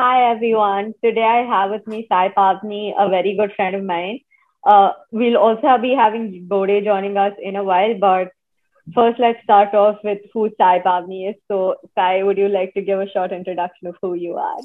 Hi 0.00 0.30
everyone. 0.30 0.94
Today 1.04 1.22
I 1.30 1.40
have 1.44 1.70
with 1.70 1.86
me 1.86 2.06
Sai 2.08 2.30
Pavni, 2.34 2.94
a 2.98 3.10
very 3.10 3.36
good 3.36 3.52
friend 3.54 3.76
of 3.76 3.84
mine. 3.84 4.20
Uh, 4.64 4.92
we'll 5.10 5.36
also 5.36 5.76
be 5.76 5.90
having 5.94 6.46
Bode 6.48 6.84
joining 6.84 7.18
us 7.18 7.34
in 7.38 7.54
a 7.54 7.62
while, 7.62 7.92
but 7.98 8.32
first 8.94 9.20
let's 9.20 9.42
start 9.42 9.74
off 9.74 9.98
with 10.02 10.20
who 10.32 10.48
Sai 10.56 10.78
Pavni 10.78 11.28
is. 11.28 11.36
So 11.48 11.74
Sai, 11.94 12.22
would 12.22 12.38
you 12.38 12.48
like 12.48 12.72
to 12.74 12.80
give 12.80 12.98
a 12.98 13.10
short 13.10 13.30
introduction 13.30 13.88
of 13.88 13.96
who 14.00 14.14
you 14.14 14.38
are? 14.38 14.60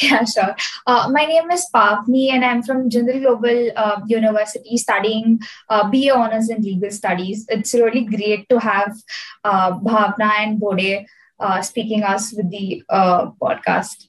Yeah, 0.00 0.24
sure. 0.24 0.56
Uh, 0.86 1.10
my 1.12 1.26
name 1.26 1.50
is 1.50 1.66
Pavni, 1.74 2.30
and 2.30 2.42
I'm 2.42 2.62
from 2.62 2.88
Jindal 2.88 3.20
Global 3.20 3.70
uh, 3.76 4.00
University 4.06 4.78
studying 4.78 5.40
uh, 5.68 5.90
BA 5.90 6.14
Honors 6.14 6.48
in 6.48 6.62
Legal 6.62 6.90
Studies. 6.90 7.44
It's 7.50 7.74
really 7.74 8.04
great 8.04 8.48
to 8.48 8.60
have 8.60 8.96
uh, 9.44 9.78
Bhavna 9.78 10.30
and 10.38 10.58
Bode 10.58 11.04
uh, 11.40 11.62
speaking 11.62 12.02
us 12.04 12.32
with 12.36 12.50
the 12.50 12.82
uh, 12.90 13.30
podcast. 13.42 14.08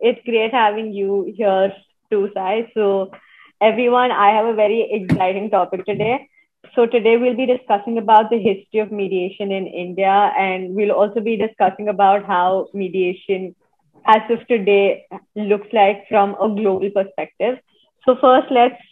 It's 0.00 0.20
great 0.24 0.52
having 0.52 0.92
you 0.92 1.32
here 1.36 1.72
too, 2.10 2.30
Sai. 2.34 2.70
So, 2.74 3.10
everyone, 3.60 4.10
I 4.12 4.30
have 4.30 4.46
a 4.46 4.54
very 4.54 4.88
exciting 4.92 5.50
topic 5.50 5.84
today. 5.86 6.28
So, 6.74 6.86
today 6.86 7.16
we'll 7.16 7.36
be 7.36 7.46
discussing 7.46 7.98
about 7.98 8.30
the 8.30 8.38
history 8.38 8.80
of 8.80 8.92
mediation 8.92 9.50
in 9.52 9.66
India, 9.66 10.32
and 10.38 10.74
we'll 10.74 10.92
also 10.92 11.20
be 11.20 11.36
discussing 11.36 11.88
about 11.88 12.24
how 12.26 12.68
mediation 12.74 13.54
as 14.06 14.22
of 14.30 14.46
today 14.48 15.04
looks 15.36 15.68
like 15.72 16.04
from 16.08 16.34
a 16.40 16.48
global 16.48 16.90
perspective. 16.90 17.58
So, 18.04 18.16
first, 18.20 18.50
let's 18.50 18.82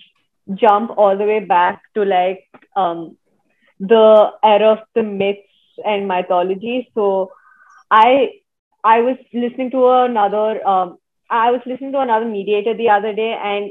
jump 0.54 0.90
all 0.96 1.16
the 1.16 1.24
way 1.24 1.40
back 1.40 1.80
to 1.94 2.04
like 2.04 2.44
um, 2.76 3.16
the 3.80 4.30
era 4.42 4.72
of 4.72 4.78
the 4.94 5.02
myths 5.02 5.49
and 5.84 6.08
mythology. 6.08 6.90
So 6.94 7.32
I 7.90 8.40
I 8.84 9.00
was 9.00 9.16
listening 9.32 9.70
to 9.72 9.88
another 9.88 10.66
um, 10.66 10.98
I 11.28 11.50
was 11.50 11.60
listening 11.66 11.92
to 11.92 12.00
another 12.00 12.26
mediator 12.26 12.74
the 12.74 12.88
other 12.88 13.12
day, 13.12 13.38
and 13.42 13.70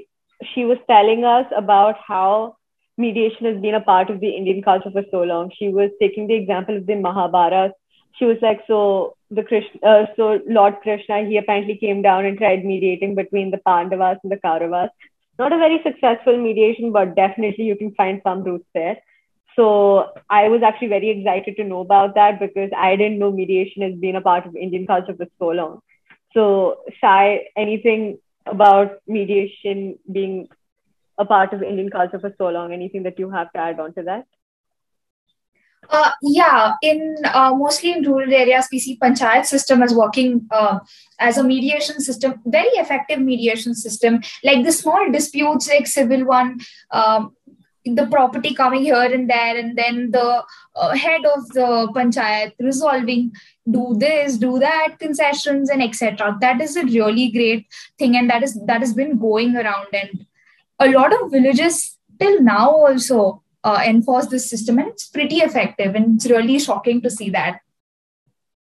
she 0.54 0.66
was 0.66 0.78
telling 0.88 1.26
us 1.26 1.46
about 1.56 1.98
how 2.06 2.56
mediation 2.98 3.46
has 3.46 3.62
been 3.62 3.76
a 3.76 3.82
part 3.82 4.10
of 4.10 4.20
the 4.20 4.30
Indian 4.30 4.62
culture 4.62 4.92
for 4.92 5.04
so 5.12 5.24
long. 5.24 5.52
She 5.58 5.70
was 5.70 5.90
taking 6.00 6.28
the 6.28 6.36
example 6.36 6.78
of 6.78 6.86
the 6.86 6.96
Mahabharata. 6.96 7.74
She 8.18 8.26
was 8.26 8.38
like, 8.42 8.62
so 8.68 9.16
the 9.32 9.44
Krishna, 9.44 9.80
uh, 9.84 10.06
so 10.16 10.40
Lord 10.48 10.78
Krishna, 10.82 11.26
he 11.26 11.38
apparently 11.38 11.78
came 11.78 12.02
down 12.02 12.26
and 12.26 12.38
tried 12.38 12.66
mediating 12.66 13.16
between 13.16 13.52
the 13.52 13.60
Pandavas 13.60 14.18
and 14.24 14.32
the 14.32 14.38
Kauravas. 14.38 14.90
Not 15.38 15.54
a 15.54 15.58
very 15.58 15.82
successful 15.84 16.38
mediation, 16.38 16.92
but 16.92 17.16
definitely 17.16 17.66
you 17.66 17.78
can 17.78 17.94
find 17.96 18.22
some 18.24 18.44
roots 18.44 18.66
there. 18.74 18.98
So 19.56 20.12
I 20.30 20.48
was 20.48 20.62
actually 20.64 20.88
very 20.88 21.10
excited 21.10 21.58
to 21.58 21.64
know 21.64 21.82
about 21.82 22.16
that 22.16 22.40
because 22.40 22.70
I 22.76 22.96
didn't 22.96 23.20
know 23.20 23.32
mediation 23.32 23.82
has 23.82 23.96
been 23.96 24.16
a 24.16 24.22
part 24.22 24.46
of 24.46 24.56
Indian 24.56 24.88
culture 24.88 25.16
for 25.16 25.28
so 25.38 25.50
long. 25.50 25.80
So, 26.34 26.82
Sai, 27.02 27.48
anything 27.58 28.20
about 28.46 29.00
mediation 29.08 29.98
being 30.12 30.48
a 31.18 31.26
part 31.26 31.54
of 31.54 31.64
Indian 31.64 31.90
culture 31.90 32.20
for 32.20 32.34
so 32.38 32.50
long? 32.50 32.72
Anything 32.72 33.04
that 33.04 33.20
you 33.20 33.30
have 33.30 33.52
to 33.54 33.60
add 33.60 33.80
on 33.80 33.94
to 33.96 34.04
that? 34.04 34.26
Uh, 35.90 36.12
yeah, 36.22 36.74
in 36.84 37.16
uh, 37.34 37.54
mostly 37.56 37.92
in 37.94 38.04
rural 38.04 38.32
areas, 38.32 38.68
we 38.72 38.78
see 38.80 38.98
panchayat 38.98 39.46
system 39.46 39.82
as 39.82 39.94
working 39.94 40.48
uh, 40.52 40.78
as 41.20 41.38
a 41.38 41.44
mediation 41.44 42.00
system, 42.00 42.36
very 42.46 42.70
effective 42.76 43.20
mediation 43.20 43.74
system. 43.74 44.22
Like 44.44 44.64
the 44.64 44.72
small 44.72 45.10
disputes, 45.12 45.68
like 45.68 45.88
civil 45.88 46.26
one, 46.26 46.60
um, 46.92 47.36
the 47.96 48.06
property 48.08 48.54
coming 48.54 48.82
here 48.82 49.10
and 49.18 49.30
there 49.30 49.58
and 49.58 49.78
then 49.78 50.12
the 50.12 50.44
uh, 50.76 50.96
head 50.96 51.26
of 51.26 51.48
the 51.50 51.90
panchayat 51.96 52.54
resolving 52.60 53.32
do 53.70 53.96
this 53.98 54.38
do 54.38 54.60
that 54.60 54.98
concessions 55.00 55.70
and 55.70 55.84
etc 55.84 56.38
that 56.42 56.62
is 56.62 56.76
a 56.76 56.84
really 56.84 57.30
great 57.30 57.68
thing 57.98 58.16
and 58.16 58.30
that 58.30 58.44
is 58.44 58.60
that 58.66 58.80
has 58.80 58.94
been 58.94 59.18
going 59.18 59.56
around 59.56 59.88
and 59.94 60.26
a 60.80 60.90
lot 60.90 61.14
of 61.14 61.32
villages 61.32 61.98
till 62.20 62.42
now 62.42 62.70
also 62.70 63.42
uh, 63.64 63.82
enforce 63.86 64.28
this 64.28 64.50
system 64.50 64.80
and 64.80 64.88
it's 64.90 65.08
pretty 65.08 65.38
effective 65.38 65.96
and 65.96 66.16
it's 66.16 66.30
really 66.30 66.58
shocking 66.58 67.02
to 67.02 67.10
see 67.10 67.30
that. 67.30 67.60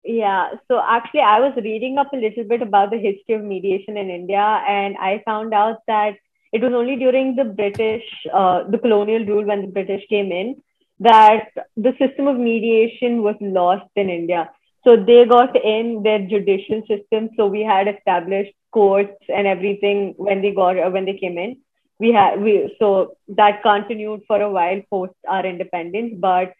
Yeah 0.04 0.50
so 0.68 0.82
actually 0.84 1.20
i 1.22 1.40
was 1.40 1.54
reading 1.64 2.00
up 2.00 2.12
a 2.12 2.16
little 2.16 2.44
bit 2.44 2.64
about 2.64 2.90
the 2.90 2.98
history 2.98 3.36
of 3.36 3.44
mediation 3.44 3.98
in 3.98 4.10
india 4.10 4.46
and 4.68 4.98
i 4.98 5.22
found 5.26 5.54
out 5.54 5.78
that 5.88 6.16
it 6.52 6.62
was 6.62 6.74
only 6.74 6.96
during 6.98 7.36
the 7.36 7.46
British, 7.46 8.04
uh, 8.34 8.64
the 8.70 8.78
colonial 8.78 9.26
rule 9.26 9.46
when 9.46 9.62
the 9.62 9.68
British 9.68 10.04
came 10.10 10.32
in, 10.32 10.62
that 11.00 11.50
the 11.76 11.94
system 12.00 12.28
of 12.28 12.38
mediation 12.38 13.24
was 13.24 13.36
lost 13.40 13.90
in 13.96 14.10
India. 14.10 14.50
So 14.84 14.96
they 14.96 15.26
got 15.26 15.56
in 15.56 16.02
their 16.04 16.20
judicial 16.20 16.82
system. 16.88 17.30
So 17.38 17.48
we 17.48 17.62
had 17.64 17.88
established 17.88 18.54
courts 18.72 19.18
and 19.30 19.48
everything 19.48 20.14
when 20.18 20.42
they 20.42 20.52
got 20.52 20.78
uh, 20.78 20.90
when 20.90 21.06
they 21.06 21.18
came 21.18 21.38
in. 21.38 21.58
We 22.00 22.12
had 22.12 22.42
we 22.42 22.76
so 22.80 23.16
that 23.30 23.62
continued 23.62 24.22
for 24.28 24.42
a 24.42 24.50
while 24.50 24.82
post 24.90 25.14
our 25.28 25.46
independence, 25.46 26.16
but 26.20 26.54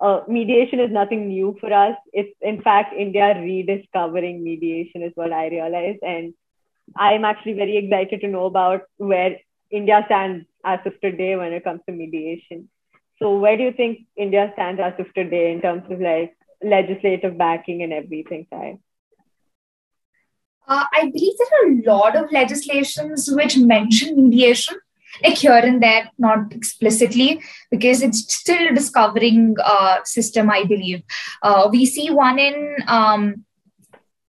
uh, 0.00 0.20
mediation 0.28 0.80
is 0.80 0.90
nothing 0.90 1.28
new 1.28 1.56
for 1.60 1.72
us. 1.72 1.96
It's 2.12 2.34
in 2.40 2.62
fact 2.62 2.94
India 2.94 3.34
rediscovering 3.38 4.42
mediation 4.42 5.02
is 5.02 5.12
what 5.14 5.32
I 5.32 5.48
realized, 5.48 6.02
and 6.02 6.32
I'm 6.96 7.24
actually 7.24 7.54
very 7.54 7.76
excited 7.76 8.20
to 8.20 8.28
know 8.28 8.46
about 8.46 8.82
where 8.96 9.36
India 9.70 10.02
stands 10.06 10.46
as 10.64 10.80
of 10.86 11.00
today 11.00 11.36
when 11.36 11.52
it 11.52 11.64
comes 11.64 11.80
to 11.86 11.92
mediation. 11.92 12.68
So, 13.18 13.36
where 13.38 13.56
do 13.56 13.64
you 13.64 13.72
think 13.72 14.06
India 14.16 14.50
stands 14.54 14.80
as 14.80 14.94
of 14.98 15.12
today 15.14 15.52
in 15.52 15.60
terms 15.60 15.82
of 15.90 16.00
like 16.00 16.36
legislative 16.62 17.36
backing 17.36 17.82
and 17.82 17.92
everything, 17.92 18.46
Sai? 18.50 18.78
Uh, 20.66 20.84
I 20.92 21.10
believe 21.10 21.32
there 21.38 21.62
are 21.62 21.72
a 21.72 21.96
lot 21.96 22.16
of 22.16 22.30
legislations 22.30 23.28
which 23.32 23.56
mention 23.56 24.16
mediation, 24.16 24.76
like 25.22 25.38
here 25.38 25.52
and 25.52 25.82
there, 25.82 26.10
not 26.18 26.52
explicitly, 26.52 27.40
because 27.70 28.02
it's 28.02 28.32
still 28.34 28.68
a 28.68 28.74
discovering 28.74 29.56
uh, 29.64 30.04
system, 30.04 30.50
I 30.50 30.64
believe. 30.64 31.02
Uh, 31.42 31.68
we 31.72 31.86
see 31.86 32.10
one 32.10 32.38
in 32.38 32.76
um, 32.86 33.46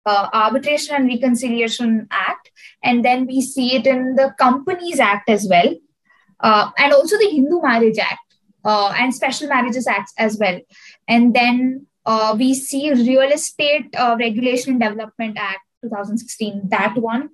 uh, 0.06 0.30
Arbitration 0.34 0.96
and 0.96 1.08
Reconciliation 1.08 2.08
Act, 2.12 2.52
and 2.84 3.04
then 3.04 3.26
we 3.26 3.42
see 3.42 3.76
it 3.76 3.88
in 3.88 4.16
the 4.16 4.34
Companies 4.38 5.00
Act 5.00 5.30
as 5.30 5.48
well, 5.50 5.74
uh, 6.40 6.70
and 6.78 6.94
also 6.94 7.18
the 7.18 7.30
Hindu 7.30 7.62
Marriage 7.62 7.98
Act 7.98 8.20
uh, 8.64 8.94
and 8.98 9.14
Special 9.14 9.48
Marriages 9.48 9.88
Act 9.88 10.12
as 10.18 10.38
well. 10.38 10.60
And 11.08 11.34
then 11.34 11.88
uh, 12.06 12.36
we 12.38 12.54
see 12.54 12.92
Real 12.92 13.32
Estate 13.32 13.96
uh, 13.98 14.16
Regulation 14.20 14.74
and 14.74 14.82
Development 14.82 15.38
Act 15.40 15.62
2016, 15.84 16.70
that 16.70 16.96
one, 16.98 17.30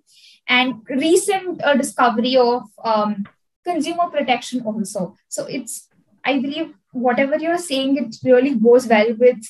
and 0.48 0.76
recent 0.90 1.64
uh, 1.64 1.76
discovery 1.76 2.36
of 2.38 2.64
um, 2.84 3.26
consumer 3.66 4.10
protection 4.10 4.62
also. 4.66 5.16
So 5.30 5.46
it's, 5.46 5.88
I 6.24 6.40
believe, 6.40 6.74
whatever 6.92 7.38
you're 7.38 7.58
saying, 7.58 7.98
it 7.98 8.16
really 8.24 8.56
goes 8.56 8.88
well 8.88 9.14
with 9.18 9.42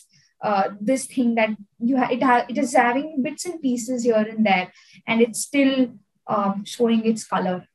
uh, 0.43 0.69
this 0.79 1.05
thing 1.05 1.35
that 1.35 1.49
you 1.79 1.97
ha- 1.97 2.09
it, 2.11 2.23
ha- 2.23 2.45
it 2.49 2.57
is 2.57 2.73
having 2.73 3.21
bits 3.21 3.45
and 3.45 3.61
pieces 3.61 4.03
here 4.03 4.15
and 4.15 4.45
there 4.45 4.71
and 5.07 5.21
it's 5.21 5.41
still 5.41 5.91
um, 6.27 6.63
showing 6.65 7.05
its 7.05 7.23
color 7.23 7.67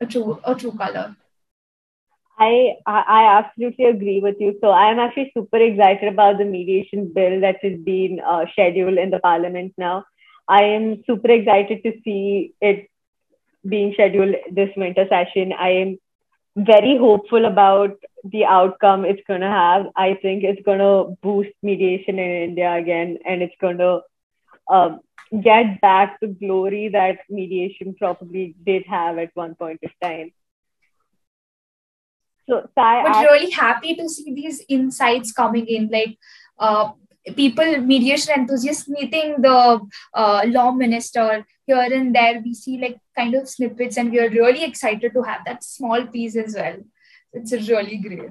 a 0.00 0.06
true 0.06 0.40
a 0.44 0.54
true 0.54 0.72
color 0.72 1.16
I, 2.38 2.76
I 2.86 3.38
absolutely 3.38 3.86
agree 3.86 4.20
with 4.20 4.36
you. 4.38 4.56
So 4.60 4.70
I'm 4.70 5.00
actually 5.00 5.32
super 5.36 5.56
excited 5.56 6.12
about 6.12 6.38
the 6.38 6.44
mediation 6.44 7.12
bill 7.12 7.40
that 7.40 7.56
is 7.64 7.80
being 7.80 8.20
uh, 8.20 8.44
scheduled 8.52 8.96
in 8.96 9.10
the 9.10 9.18
parliament 9.18 9.74
now. 9.76 10.04
I 10.46 10.62
am 10.62 11.02
super 11.04 11.30
excited 11.30 11.82
to 11.82 11.92
see 12.04 12.54
it 12.60 12.88
being 13.68 13.92
scheduled 13.92 14.36
this 14.52 14.70
winter 14.76 15.06
session. 15.08 15.52
I 15.52 15.70
am 15.70 15.98
very 16.66 16.96
hopeful 16.98 17.44
about 17.44 17.96
the 18.24 18.44
outcome 18.44 19.04
it's 19.04 19.22
going 19.26 19.40
to 19.40 19.48
have. 19.48 19.86
I 19.96 20.14
think 20.20 20.44
it's 20.44 20.62
going 20.62 20.78
to 20.80 21.16
boost 21.22 21.50
mediation 21.62 22.18
in 22.18 22.50
India 22.50 22.72
again, 22.74 23.18
and 23.24 23.42
it's 23.42 23.54
going 23.60 23.78
to 23.78 24.00
um, 24.68 25.00
get 25.42 25.80
back 25.80 26.18
the 26.20 26.28
glory 26.28 26.88
that 26.88 27.18
mediation 27.28 27.94
probably 27.98 28.54
did 28.64 28.84
have 28.86 29.18
at 29.18 29.30
one 29.34 29.54
point 29.54 29.80
of 29.84 29.90
time. 30.02 30.32
So, 32.48 32.68
Sai, 32.74 33.02
I- 33.02 33.22
really 33.24 33.50
happy 33.50 33.94
to 33.94 34.08
see 34.08 34.34
these 34.34 34.64
insights 34.68 35.32
coming 35.32 35.66
in. 35.66 35.88
Like, 35.88 36.18
uh, 36.58 36.92
people, 37.36 37.78
mediation 37.78 38.34
enthusiasts 38.34 38.88
meeting 38.88 39.36
the 39.40 39.80
uh, 40.14 40.42
law 40.46 40.72
minister 40.72 41.46
here 41.66 41.88
and 41.92 42.14
there. 42.14 42.40
We 42.44 42.54
see 42.54 42.78
like 42.78 42.98
kind 43.16 43.34
of 43.34 43.48
snippets, 43.48 43.96
and 43.96 44.10
we 44.10 44.20
are 44.20 44.30
really 44.30 44.64
excited 44.64 45.12
to 45.12 45.22
have 45.22 45.44
that 45.46 45.64
small 45.64 46.06
piece 46.06 46.36
as 46.36 46.54
well. 46.54 46.76
It's 47.32 47.52
really 47.52 47.98
great. 47.98 48.30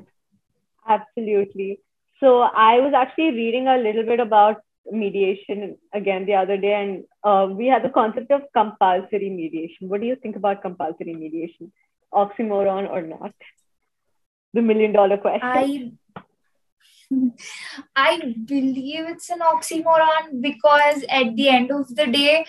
Absolutely. 0.87 1.79
So 2.19 2.41
I 2.41 2.79
was 2.79 2.93
actually 2.95 3.31
reading 3.31 3.67
a 3.67 3.77
little 3.77 4.03
bit 4.03 4.19
about 4.19 4.61
mediation 4.89 5.77
again 5.93 6.25
the 6.25 6.35
other 6.35 6.57
day, 6.57 6.73
and 6.73 7.03
uh, 7.23 7.47
we 7.51 7.67
had 7.67 7.83
the 7.83 7.89
concept 7.89 8.31
of 8.31 8.41
compulsory 8.53 9.29
mediation. 9.29 9.89
What 9.89 10.01
do 10.01 10.07
you 10.07 10.15
think 10.15 10.35
about 10.35 10.61
compulsory 10.61 11.13
mediation? 11.13 11.71
Oxymoron 12.13 12.89
or 12.89 13.01
not? 13.01 13.33
The 14.53 14.61
million 14.61 14.93
dollar 14.93 15.17
question. 15.17 15.41
I 15.43 15.91
I 17.95 18.35
believe 18.45 19.07
it's 19.07 19.29
an 19.29 19.39
oxymoron 19.39 20.41
because 20.41 21.03
at 21.09 21.35
the 21.35 21.49
end 21.49 21.71
of 21.71 21.95
the 21.95 22.07
day, 22.07 22.45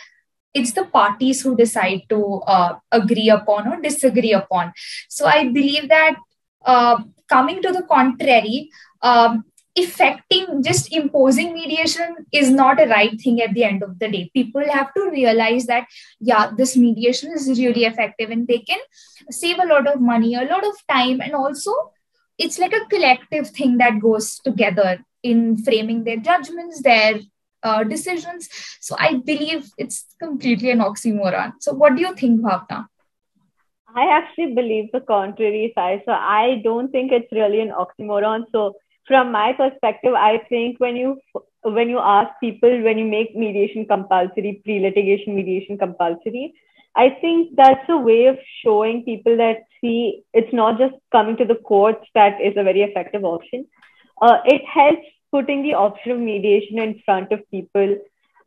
it's 0.55 0.73
the 0.73 0.85
parties 0.85 1.43
who 1.43 1.57
decide 1.57 2.03
to 2.09 2.41
uh, 2.47 2.79
agree 2.91 3.29
upon 3.31 3.69
or 3.69 3.81
disagree 3.81 4.33
upon. 4.33 4.73
So 5.09 5.27
I 5.27 5.49
believe 5.49 5.89
that 5.89 6.17
uh, 6.65 7.03
coming 7.29 7.63
to 7.63 7.73
the 7.73 7.83
contrary, 7.83 8.71
um, 9.03 9.45
effecting 9.77 10.63
just 10.63 10.93
imposing 10.93 11.55
mediation 11.55 12.17
is 12.33 12.51
not 12.51 12.81
a 12.81 12.87
right 12.89 13.21
thing 13.21 13.41
at 13.41 13.55
the 13.55 13.63
end 13.63 13.83
of 13.83 13.99
the 14.01 14.09
day 14.09 14.29
people 14.35 14.65
have 14.69 14.93
to 14.95 15.09
realize 15.11 15.67
that 15.67 15.87
yeah 16.19 16.51
this 16.57 16.77
mediation 16.77 17.31
is 17.33 17.49
really 17.61 17.85
effective 17.85 18.31
and 18.31 18.49
they 18.49 18.59
can 18.59 18.79
save 19.31 19.59
a 19.61 19.67
lot 19.67 19.87
of 19.87 20.01
money 20.01 20.35
a 20.35 20.43
lot 20.47 20.67
of 20.67 20.75
time 20.89 21.21
and 21.21 21.35
also 21.35 21.73
it's 22.39 22.59
like 22.59 22.73
a 22.73 22.87
collective 22.87 23.49
thing 23.51 23.79
that 23.79 24.01
goes 24.01 24.39
together 24.39 25.05
in 25.23 25.57
framing 25.65 26.05
their 26.05 26.17
judgments 26.17 26.83
their 26.83 27.21
uh, 27.63 27.83
decisions 27.85 28.49
so 28.81 28.97
i 28.99 29.15
believe 29.31 29.71
it's 29.79 30.07
completely 30.19 30.71
an 30.71 30.79
oxymoron 30.79 31.53
so 31.61 31.73
what 31.73 31.97
do 31.97 32.03
you 32.03 32.15
think 32.15 32.41
bhavna 32.41 32.87
I 33.95 34.07
actually 34.15 34.55
believe 34.55 34.93
the 34.93 35.01
contrary, 35.01 35.73
Sai. 35.75 36.03
So 36.05 36.13
I 36.13 36.61
don't 36.63 36.91
think 36.93 37.11
it's 37.11 37.33
really 37.33 37.61
an 37.61 37.71
oxymoron. 37.71 38.45
So 38.53 38.77
from 39.07 39.33
my 39.33 39.53
perspective, 39.55 40.15
I 40.15 40.43
think 40.49 40.79
when 40.79 40.97
you 40.97 41.21
when 41.63 41.89
you 41.89 41.99
ask 41.99 42.31
people 42.41 42.83
when 42.83 42.99
you 42.99 43.07
make 43.07 43.35
mediation 43.35 43.87
compulsory, 43.87 44.61
pre-litigation 44.65 45.35
mediation 45.35 45.79
compulsory, 45.79 46.55
I 46.95 47.11
think 47.21 47.57
that's 47.57 47.89
a 47.89 47.97
way 47.97 48.27
of 48.27 48.39
showing 48.63 49.05
people 49.05 49.37
that 49.39 49.65
see 49.81 50.23
it's 50.33 50.53
not 50.53 50.79
just 50.79 50.95
coming 51.13 51.37
to 51.39 51.45
the 51.45 51.57
courts 51.57 52.05
that 52.15 52.41
is 52.41 52.55
a 52.57 52.63
very 52.63 52.83
effective 52.83 53.25
option. 53.25 53.67
Uh, 54.21 54.39
it 54.45 54.63
helps 54.65 55.07
putting 55.31 55.63
the 55.63 55.75
option 55.75 56.13
of 56.13 56.19
mediation 56.19 56.79
in 56.79 57.01
front 57.05 57.33
of 57.33 57.49
people. 57.51 57.97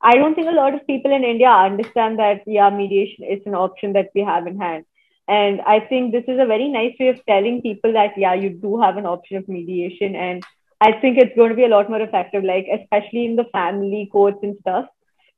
I 0.01 0.15
don't 0.15 0.35
think 0.35 0.47
a 0.47 0.51
lot 0.51 0.73
of 0.73 0.85
people 0.87 1.13
in 1.15 1.23
India 1.23 1.49
understand 1.49 2.19
that 2.19 2.41
yeah, 2.45 2.69
mediation 2.69 3.23
is 3.23 3.41
an 3.45 3.55
option 3.55 3.93
that 3.93 4.09
we 4.15 4.21
have 4.21 4.47
in 4.47 4.59
hand. 4.59 4.85
And 5.27 5.61
I 5.61 5.79
think 5.79 6.11
this 6.11 6.25
is 6.27 6.39
a 6.39 6.45
very 6.45 6.67
nice 6.67 6.95
way 6.99 7.09
of 7.09 7.25
telling 7.25 7.61
people 7.61 7.93
that, 7.93 8.17
yeah, 8.17 8.33
you 8.33 8.49
do 8.49 8.81
have 8.81 8.97
an 8.97 9.05
option 9.05 9.37
of 9.37 9.47
mediation. 9.47 10.15
And 10.15 10.43
I 10.81 10.93
think 10.93 11.17
it's 11.17 11.35
going 11.35 11.49
to 11.51 11.55
be 11.55 11.63
a 11.63 11.69
lot 11.69 11.89
more 11.89 12.01
effective, 12.01 12.43
like, 12.43 12.67
especially 12.73 13.25
in 13.25 13.35
the 13.35 13.45
family 13.45 14.09
courts 14.11 14.39
and 14.41 14.57
stuff. 14.61 14.87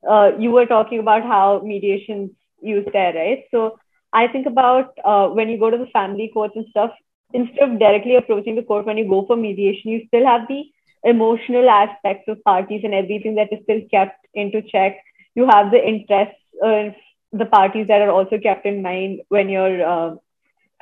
Uh, 0.09 0.31
you 0.39 0.51
were 0.51 0.65
talking 0.65 0.99
about 0.99 1.23
how 1.23 1.61
mediation's 1.63 2.31
used 2.61 2.91
there, 2.93 3.13
right? 3.13 3.43
So 3.51 3.77
I 4.13 4.27
think 4.27 4.45
about 4.45 4.97
uh, 5.03 5.27
when 5.29 5.49
you 5.49 5.57
go 5.59 5.69
to 5.69 5.77
the 5.77 5.87
family 5.87 6.29
courts 6.33 6.55
and 6.55 6.65
stuff, 6.69 6.91
instead 7.33 7.69
of 7.69 7.79
directly 7.79 8.15
approaching 8.15 8.55
the 8.55 8.63
court 8.63 8.85
when 8.85 8.97
you 8.97 9.09
go 9.09 9.25
for 9.25 9.35
mediation, 9.35 9.91
you 9.91 10.05
still 10.07 10.25
have 10.25 10.47
the 10.47 10.63
emotional 11.03 11.69
aspects 11.69 12.27
of 12.27 12.43
parties 12.43 12.81
and 12.83 12.93
everything 12.93 13.35
that 13.35 13.51
is 13.51 13.59
still 13.63 13.81
kept 13.91 14.25
into 14.33 14.61
check. 14.61 14.97
You 15.35 15.47
have 15.49 15.71
the 15.71 15.85
interests 15.85 16.39
of 16.61 16.93
the 17.31 17.45
parties 17.45 17.87
that 17.87 18.01
are 18.01 18.11
also 18.11 18.37
kept 18.37 18.65
in 18.65 18.81
mind 18.83 19.21
when 19.29 19.49
you're 19.49 19.83
uh, 19.85 20.15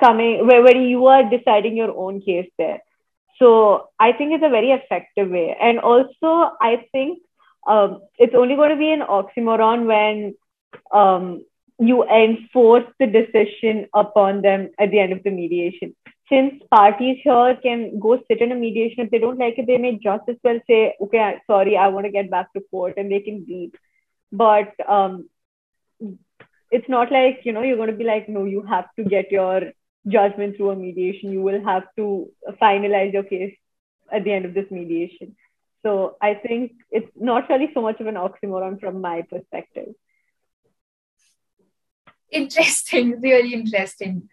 coming 0.02 0.46
where, 0.46 0.62
when 0.62 0.82
you 0.82 1.06
are 1.06 1.28
deciding 1.28 1.76
your 1.76 1.96
own 1.96 2.20
case 2.20 2.50
there 2.58 2.80
so 3.38 3.88
i 3.98 4.12
think 4.12 4.32
it's 4.32 4.44
a 4.44 4.56
very 4.56 4.70
effective 4.70 5.30
way 5.30 5.56
and 5.60 5.78
also 5.78 6.50
i 6.60 6.86
think 6.92 7.18
um, 7.68 8.00
it's 8.18 8.34
only 8.34 8.56
going 8.56 8.70
to 8.70 8.76
be 8.76 8.90
an 8.90 9.02
oxymoron 9.02 9.86
when 9.86 10.34
um, 10.92 11.44
you 11.78 12.04
enforce 12.04 12.84
the 12.98 13.06
decision 13.06 13.86
upon 13.94 14.42
them 14.42 14.70
at 14.78 14.90
the 14.90 14.98
end 14.98 15.12
of 15.12 15.22
the 15.22 15.30
mediation. 15.30 15.94
Since 16.28 16.62
parties 16.70 17.18
here 17.22 17.58
can 17.62 17.98
go 17.98 18.18
sit 18.28 18.40
in 18.40 18.52
a 18.52 18.54
mediation 18.54 19.04
if 19.04 19.10
they 19.10 19.18
don't 19.18 19.38
like 19.38 19.58
it 19.58 19.66
they 19.66 19.78
may 19.78 19.98
just 19.98 20.22
as 20.28 20.36
well 20.42 20.60
say 20.66 20.94
okay 21.02 21.36
sorry 21.46 21.76
i 21.76 21.88
want 21.88 22.06
to 22.06 22.12
get 22.12 22.30
back 22.30 22.52
to 22.52 22.60
court 22.70 22.94
and 22.96 23.10
they 23.10 23.20
can 23.20 23.44
leave. 23.48 23.72
But 24.30 24.72
um, 24.88 25.28
it's 26.70 26.88
not 26.88 27.12
like 27.12 27.40
you 27.44 27.52
know 27.52 27.62
you're 27.62 27.76
going 27.76 27.90
to 27.90 27.96
be 27.96 28.04
like 28.04 28.28
no 28.28 28.44
you 28.44 28.62
have 28.62 28.86
to 28.98 29.04
get 29.04 29.30
your 29.30 29.72
judgment 30.08 30.56
through 30.56 30.70
a 30.70 30.76
mediation. 30.76 31.32
You 31.32 31.42
will 31.42 31.62
have 31.64 31.84
to 31.96 32.30
finalize 32.60 33.12
your 33.12 33.24
case 33.24 33.54
at 34.10 34.24
the 34.24 34.32
end 34.32 34.44
of 34.44 34.54
this 34.54 34.70
mediation. 34.70 35.36
So 35.82 36.16
i 36.22 36.34
think 36.34 36.72
it's 36.90 37.10
not 37.16 37.48
really 37.50 37.70
so 37.74 37.82
much 37.82 38.00
of 38.00 38.06
an 38.06 38.14
oxymoron 38.14 38.80
from 38.80 39.00
my 39.00 39.22
perspective 39.22 39.94
interesting 42.32 43.20
really 43.22 43.54
interesting. 43.54 44.28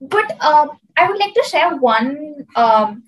But 0.00 0.32
um, 0.44 0.78
i 0.96 1.08
would 1.08 1.18
like 1.18 1.34
to 1.34 1.44
share 1.48 1.76
one 1.76 2.46
um, 2.56 3.04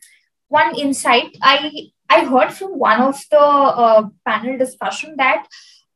one 0.48 0.78
insight. 0.78 1.36
I 1.42 1.90
i 2.08 2.24
heard 2.24 2.52
from 2.52 2.78
one 2.78 3.00
of 3.00 3.22
the 3.30 3.40
uh, 3.84 4.08
panel 4.26 4.58
discussion 4.58 5.14
that 5.18 5.46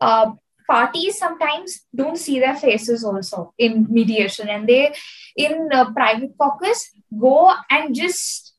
uh, 0.01 0.33
parties 0.69 1.19
sometimes 1.19 1.81
don't 1.95 2.19
see 2.19 2.39
their 2.39 2.57
faces 2.57 3.05
also 3.05 3.53
in 3.59 3.87
mediation 3.91 4.49
and 4.49 4.69
they 4.69 4.95
in 5.37 5.69
uh, 5.73 5.91
private 5.93 6.33
caucus 6.39 6.91
go 7.19 7.53
and 7.71 7.95
just 7.95 8.55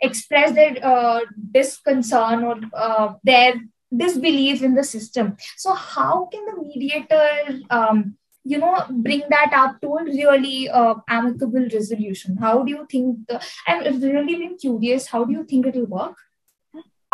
express 0.00 0.52
their 0.52 0.74
uh, 0.82 1.20
disconcern 1.52 2.44
or 2.44 2.56
uh, 2.74 3.14
their 3.22 3.54
disbelief 3.94 4.62
in 4.62 4.74
the 4.74 4.84
system. 4.84 5.36
So 5.56 5.74
how 5.74 6.28
can 6.32 6.44
the 6.46 6.62
mediator 6.62 7.60
um, 7.70 8.16
you 8.44 8.58
know 8.58 8.74
bring 8.90 9.22
that 9.30 9.52
up 9.52 9.80
to 9.80 9.96
a 9.96 10.04
really 10.04 10.68
uh, 10.68 10.94
amicable 11.08 11.66
resolution 11.72 12.36
how 12.36 12.62
do 12.62 12.70
you 12.72 12.86
think 12.90 13.18
the, 13.28 13.40
i'm 13.66 14.00
really 14.00 14.36
been 14.36 14.56
curious 14.56 15.06
how 15.06 15.24
do 15.24 15.32
you 15.32 15.44
think 15.44 15.66
it 15.66 15.74
will 15.74 15.86
work 15.86 16.16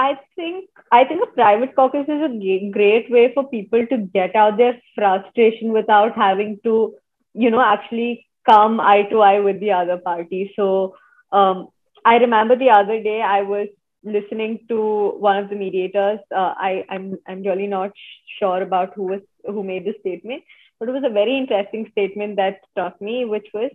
I 0.00 0.16
think 0.36 0.70
I 0.92 1.04
think 1.04 1.24
a 1.24 1.32
private 1.32 1.74
caucus 1.74 2.06
is 2.08 2.22
a 2.22 2.70
great 2.72 3.10
way 3.10 3.32
for 3.34 3.48
people 3.48 3.84
to 3.88 3.96
get 3.98 4.36
out 4.36 4.56
their 4.56 4.80
frustration 4.94 5.72
without 5.72 6.14
having 6.14 6.60
to, 6.62 6.94
you 7.34 7.50
know, 7.50 7.60
actually 7.60 8.26
come 8.48 8.78
eye 8.78 9.02
to 9.10 9.20
eye 9.20 9.40
with 9.40 9.58
the 9.58 9.72
other 9.72 9.96
party. 9.98 10.52
So 10.54 10.94
um, 11.32 11.68
I 12.04 12.16
remember 12.18 12.56
the 12.56 12.70
other 12.70 13.02
day 13.02 13.20
I 13.22 13.42
was 13.42 13.66
listening 14.04 14.60
to 14.68 15.14
one 15.18 15.36
of 15.36 15.50
the 15.50 15.56
mediators. 15.56 16.20
Uh, 16.30 16.54
I 16.68 16.84
I'm 16.88 17.18
I'm 17.26 17.42
really 17.42 17.66
not 17.66 17.90
sure 18.38 18.62
about 18.62 18.94
who 18.94 19.02
was 19.14 19.20
who 19.44 19.64
made 19.64 19.84
the 19.84 19.94
statement, 19.98 20.44
but 20.78 20.88
it 20.88 20.92
was 20.92 21.04
a 21.04 21.12
very 21.12 21.36
interesting 21.36 21.88
statement 21.92 22.36
that 22.36 22.60
struck 22.70 23.00
me, 23.00 23.24
which 23.24 23.48
was 23.52 23.70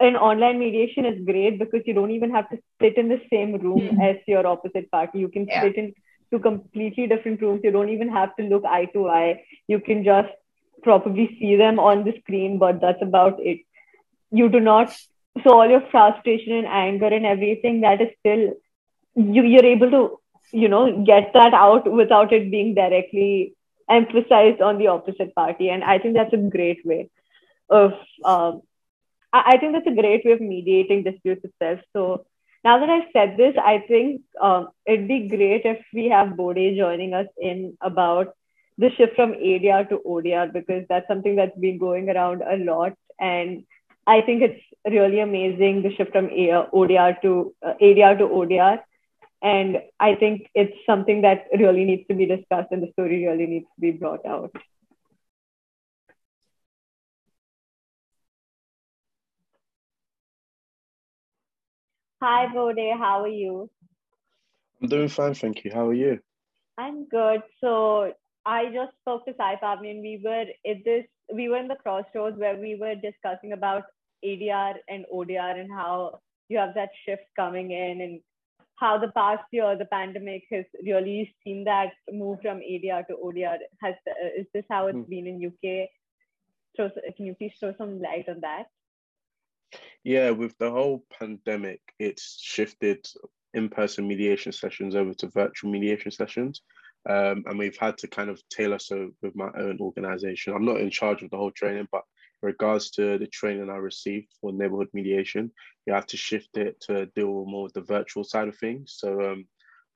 an 0.00 0.16
online 0.16 0.58
mediation 0.58 1.04
is 1.04 1.24
great 1.24 1.58
because 1.58 1.82
you 1.86 1.94
don't 1.94 2.10
even 2.10 2.30
have 2.30 2.48
to 2.50 2.58
sit 2.82 2.96
in 2.96 3.08
the 3.08 3.20
same 3.32 3.54
room 3.54 3.80
mm-hmm. 3.80 4.00
as 4.00 4.16
your 4.26 4.46
opposite 4.46 4.90
party. 4.90 5.18
You 5.18 5.28
can 5.28 5.46
yeah. 5.46 5.62
sit 5.62 5.76
in 5.76 5.94
two 6.30 6.38
completely 6.40 7.06
different 7.06 7.40
rooms. 7.40 7.60
You 7.62 7.70
don't 7.70 7.90
even 7.90 8.08
have 8.08 8.34
to 8.36 8.42
look 8.42 8.64
eye 8.64 8.86
to 8.86 9.08
eye. 9.08 9.44
You 9.68 9.80
can 9.80 10.04
just 10.04 10.32
probably 10.82 11.36
see 11.38 11.56
them 11.56 11.78
on 11.78 12.04
the 12.04 12.14
screen, 12.20 12.58
but 12.58 12.80
that's 12.80 13.02
about 13.02 13.38
it. 13.40 13.60
You 14.30 14.48
do 14.48 14.60
not 14.60 14.94
so 15.42 15.50
all 15.52 15.68
your 15.68 15.82
frustration 15.90 16.52
and 16.52 16.66
anger 16.66 17.06
and 17.06 17.26
everything 17.26 17.80
that 17.80 18.00
is 18.00 18.08
still 18.20 18.54
you 19.16 19.42
you're 19.42 19.64
able 19.64 19.90
to 19.90 20.20
you 20.52 20.68
know 20.68 21.04
get 21.04 21.32
that 21.34 21.54
out 21.54 21.90
without 21.90 22.32
it 22.32 22.50
being 22.50 22.74
directly 22.74 23.54
emphasized 23.88 24.60
on 24.60 24.78
the 24.78 24.86
opposite 24.88 25.34
party 25.34 25.68
and 25.68 25.84
i 25.84 25.98
think 25.98 26.14
that's 26.14 26.32
a 26.32 26.48
great 26.56 26.84
way 26.84 27.08
of 27.68 27.92
um, 28.24 28.62
I, 29.34 29.58
think 29.58 29.72
that's 29.72 29.86
a 29.86 30.00
great 30.00 30.24
way 30.24 30.32
of 30.32 30.40
mediating 30.40 31.02
disputes 31.02 31.44
itself. 31.44 31.80
So 31.92 32.24
now 32.62 32.78
that 32.78 32.88
I've 32.88 33.10
said 33.12 33.36
this, 33.36 33.54
I 33.58 33.84
think 33.86 34.22
um, 34.40 34.68
it'd 34.86 35.08
be 35.08 35.28
great 35.28 35.62
if 35.64 35.84
we 35.92 36.08
have 36.08 36.36
Bode 36.36 36.76
joining 36.76 37.14
us 37.14 37.26
in 37.40 37.76
about 37.80 38.34
the 38.78 38.90
shift 38.90 39.16
from 39.16 39.32
ADR 39.32 39.88
to 39.88 40.00
ODR 40.06 40.52
because 40.52 40.84
that's 40.88 41.08
something 41.08 41.36
that's 41.36 41.58
been 41.58 41.78
going 41.78 42.08
around 42.08 42.42
a 42.42 42.56
lot. 42.56 42.92
And 43.18 43.64
I 44.06 44.20
think 44.20 44.42
it's 44.42 44.62
really 44.88 45.20
amazing 45.20 45.82
the 45.82 45.94
shift 45.94 46.12
from 46.12 46.28
ODR 46.28 47.20
to 47.22 47.54
uh, 47.60 47.74
ADR 47.82 48.18
to 48.18 48.24
ODR. 48.24 48.78
And 49.44 49.76
I 50.00 50.14
think 50.14 50.48
it's 50.54 50.74
something 50.86 51.20
that 51.20 51.48
really 51.52 51.84
needs 51.84 52.06
to 52.08 52.14
be 52.14 52.24
discussed 52.24 52.68
and 52.70 52.82
the 52.82 52.90
story 52.92 53.26
really 53.26 53.46
needs 53.46 53.66
to 53.74 53.80
be 53.80 53.90
brought 53.90 54.24
out. 54.24 54.56
Hi, 62.22 62.50
Bode. 62.54 62.78
How 62.98 63.20
are 63.24 63.28
you? 63.28 63.68
I'm 64.80 64.88
doing 64.88 65.08
fine, 65.08 65.34
thank 65.34 65.62
you. 65.62 65.70
How 65.74 65.88
are 65.88 65.94
you? 65.94 66.20
I'm 66.78 67.06
good. 67.06 67.42
So 67.60 68.14
I 68.46 68.64
just 68.72 68.92
spoke 69.02 69.26
to 69.26 69.34
Sai 69.36 69.56
Pavni 69.62 69.90
and 69.90 70.00
we 70.00 70.22
were 70.24 70.46
at 70.66 70.84
this 70.86 71.04
we 71.34 71.50
were 71.50 71.58
in 71.58 71.68
the 71.68 71.76
crossroads 71.76 72.38
where 72.38 72.56
we 72.56 72.76
were 72.76 72.94
discussing 72.94 73.52
about 73.52 73.84
ADR 74.24 74.76
and 74.88 75.04
ODR 75.12 75.60
and 75.60 75.70
how 75.70 76.20
you 76.48 76.56
have 76.56 76.74
that 76.74 76.90
shift 77.04 77.24
coming 77.36 77.72
in 77.72 78.00
and 78.00 78.20
how 78.76 78.98
the 78.98 79.12
past 79.12 79.44
year 79.52 79.76
the 79.76 79.84
pandemic 79.86 80.44
has 80.50 80.64
really 80.82 81.34
seen 81.44 81.64
that 81.64 81.92
move 82.10 82.40
from 82.42 82.58
ADR 82.58 83.06
to 83.06 83.14
ODR. 83.24 83.58
Has 83.80 83.94
uh, 84.08 84.40
is 84.40 84.46
this 84.52 84.64
how 84.70 84.86
it's 84.88 84.96
hmm. 84.96 85.10
been 85.10 85.26
in 85.26 85.46
UK? 85.46 85.88
So 86.76 86.90
can 87.16 87.26
you 87.26 87.34
please 87.34 87.52
throw 87.58 87.74
some 87.78 88.00
light 88.00 88.28
on 88.28 88.40
that? 88.40 88.66
Yeah, 90.02 90.30
with 90.30 90.56
the 90.58 90.70
whole 90.70 91.04
pandemic, 91.18 91.80
it's 91.98 92.38
shifted 92.40 93.06
in-person 93.54 94.06
mediation 94.06 94.52
sessions 94.52 94.94
over 94.94 95.14
to 95.14 95.28
virtual 95.28 95.70
mediation 95.70 96.10
sessions. 96.10 96.62
Um, 97.08 97.44
and 97.46 97.58
we've 97.58 97.76
had 97.76 97.98
to 97.98 98.08
kind 98.08 98.30
of 98.30 98.42
tailor 98.48 98.78
so 98.78 99.10
with 99.22 99.36
my 99.36 99.50
own 99.56 99.78
organization. 99.80 100.54
I'm 100.54 100.64
not 100.64 100.80
in 100.80 100.90
charge 100.90 101.22
of 101.22 101.30
the 101.30 101.36
whole 101.36 101.50
training, 101.50 101.86
but 101.92 102.02
regards 102.44 102.90
to 102.92 103.18
the 103.18 103.26
training 103.26 103.70
I 103.70 103.76
received 103.76 104.28
for 104.40 104.52
neighborhood 104.52 104.88
mediation, 104.92 105.50
you 105.86 105.92
have 105.92 106.06
to 106.08 106.16
shift 106.16 106.56
it 106.56 106.80
to 106.82 107.06
deal 107.06 107.44
more 107.46 107.64
with 107.64 107.74
the 107.74 107.80
virtual 107.80 108.24
side 108.24 108.48
of 108.48 108.56
things. 108.58 108.94
So 108.98 109.32
um, 109.32 109.46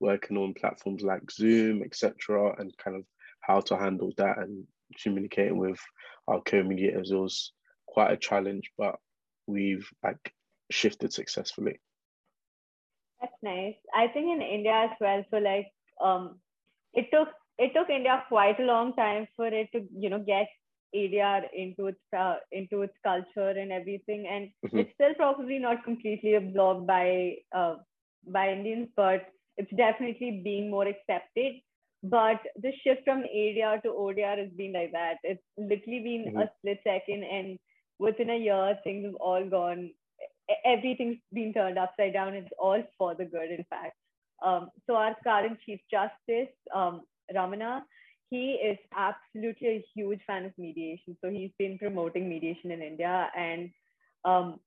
working 0.00 0.36
on 0.36 0.54
platforms 0.54 1.02
like 1.02 1.30
Zoom, 1.30 1.82
etc., 1.82 2.54
and 2.58 2.76
kind 2.78 2.96
of 2.96 3.04
how 3.40 3.60
to 3.60 3.76
handle 3.76 4.12
that 4.16 4.38
and 4.38 4.64
communicating 5.02 5.58
with 5.58 5.80
our 6.26 6.40
co-mediators 6.42 7.12
was 7.12 7.52
quite 7.86 8.12
a 8.12 8.16
challenge, 8.16 8.70
but 8.76 8.96
we've 9.46 9.88
like 10.04 10.32
shifted 10.70 11.12
successfully. 11.12 11.80
That's 13.20 13.32
nice. 13.42 13.74
I 13.94 14.08
think 14.08 14.26
in 14.26 14.42
India 14.42 14.72
as 14.72 14.96
well. 15.00 15.24
So 15.30 15.38
like 15.38 15.66
um, 16.00 16.38
it 16.94 17.06
took 17.12 17.28
it 17.58 17.72
took 17.74 17.90
India 17.90 18.22
quite 18.28 18.60
a 18.60 18.64
long 18.64 18.94
time 18.94 19.26
for 19.36 19.46
it 19.46 19.68
to 19.72 19.84
you 19.96 20.10
know 20.10 20.20
get 20.20 20.46
ADR 20.94 21.42
into 21.54 21.86
its 21.88 22.00
uh, 22.16 22.36
into 22.52 22.82
its 22.82 22.94
culture 23.04 23.50
and 23.50 23.72
everything, 23.72 24.26
and 24.30 24.48
mm-hmm. 24.64 24.78
it's 24.78 24.94
still 24.94 25.14
probably 25.14 25.58
not 25.58 25.84
completely 25.84 26.34
absorbed 26.34 26.86
by 26.86 27.36
uh, 27.54 27.76
by 28.26 28.50
Indians, 28.50 28.88
but 28.96 29.26
it's 29.56 29.70
definitely 29.76 30.40
being 30.44 30.70
more 30.70 30.86
accepted. 30.86 31.54
But 32.02 32.40
the 32.56 32.72
shift 32.84 33.02
from 33.04 33.24
ADR 33.24 33.82
to 33.82 33.88
ODR 33.88 34.38
has 34.38 34.50
been 34.56 34.72
like 34.72 34.92
that. 34.92 35.16
It's 35.24 35.42
literally 35.56 36.00
been 36.00 36.24
mm-hmm. 36.28 36.38
a 36.38 36.50
split 36.58 36.80
second, 36.84 37.24
and 37.24 37.58
within 37.98 38.30
a 38.30 38.36
year, 38.36 38.78
things 38.84 39.04
have 39.04 39.16
all 39.16 39.44
gone. 39.44 39.90
Everything's 40.64 41.18
been 41.32 41.52
turned 41.52 41.78
upside 41.78 42.12
down. 42.14 42.34
It's 42.34 42.48
all 42.58 42.82
for 42.96 43.14
the 43.14 43.24
good, 43.24 43.50
in 43.50 43.64
fact. 43.68 43.96
Um, 44.42 44.70
so 44.86 44.94
our 44.94 45.16
current 45.24 45.58
Chief 45.66 45.80
Justice, 45.90 46.54
um, 46.74 47.02
Ramana, 47.34 47.82
he 48.30 48.52
is 48.52 48.78
absolutely 48.96 49.68
a 49.68 49.84
huge 49.94 50.20
fan 50.26 50.44
of 50.44 50.52
mediation. 50.58 51.16
So 51.22 51.30
he's 51.30 51.50
been 51.58 51.78
promoting 51.78 52.28
mediation 52.28 52.70
in 52.70 52.82
India 52.82 53.30
and 53.36 53.70
um, 54.24 54.60